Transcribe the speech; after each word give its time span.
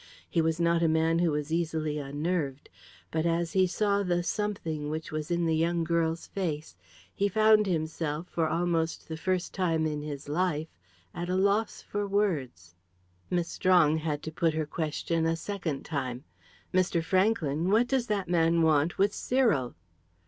He 0.27 0.41
was 0.41 0.59
not 0.59 0.81
a 0.81 0.87
man 0.87 1.19
who 1.19 1.29
was 1.29 1.53
easily 1.53 1.99
unnerved, 1.99 2.69
but 3.11 3.23
as 3.27 3.53
he 3.53 3.67
saw 3.67 4.01
the 4.01 4.23
something 4.23 4.89
which 4.89 5.11
was 5.11 5.29
in 5.29 5.45
the 5.45 5.55
young 5.55 5.83
girl's 5.83 6.25
face, 6.25 6.75
he 7.13 7.29
found 7.29 7.67
himself, 7.67 8.27
for 8.27 8.47
almost 8.49 9.07
the 9.07 9.15
first 9.15 9.53
time 9.53 9.85
in 9.85 10.01
his 10.01 10.27
life, 10.27 10.69
at 11.13 11.29
a 11.29 11.35
loss 11.35 11.83
for 11.83 12.07
words. 12.07 12.73
Miss 13.29 13.49
Strong 13.49 13.97
had 13.97 14.23
to 14.23 14.31
put 14.31 14.55
her 14.55 14.65
question 14.65 15.27
a 15.27 15.35
second 15.35 15.83
time. 15.85 16.23
"Mr. 16.73 17.03
Franklyn, 17.03 17.69
what 17.69 17.87
does 17.87 18.07
that 18.07 18.27
man 18.27 18.63
want 18.63 18.97
with 18.97 19.13
Cyril?" 19.13 19.75